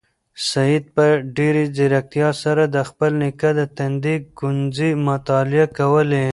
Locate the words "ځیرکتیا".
1.75-2.29